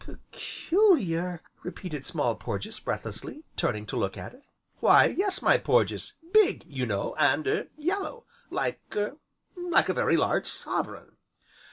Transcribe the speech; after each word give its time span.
"Peculiar?" 0.03 1.43
repeated 1.61 2.07
Small 2.07 2.33
Porges 2.33 2.79
breathlessly, 2.79 3.43
turning 3.55 3.85
to 3.85 3.95
look 3.95 4.17
at 4.17 4.33
it. 4.33 4.41
"Why, 4.79 5.05
yes, 5.15 5.43
my 5.43 5.59
Porges, 5.59 6.13
big, 6.33 6.63
you 6.65 6.87
know, 6.87 7.13
and 7.19 7.45
er 7.45 7.67
yellow, 7.77 8.25
like 8.49 8.81
er 8.95 9.17
like 9.55 9.89
a 9.89 9.93
very 9.93 10.17
large 10.17 10.47
sovereign." 10.47 11.17